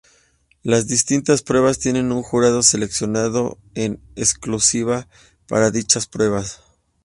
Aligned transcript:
Las 0.63 0.87
distintas 0.87 1.43
pruebas 1.43 1.77
tienen 1.77 2.11
un 2.11 2.23
jurado 2.23 2.63
seleccionado 2.63 3.59
en 3.75 4.01
exclusiva 4.15 5.07
para 5.47 5.69
dichas 5.69 6.07
pruebas. 6.07 6.59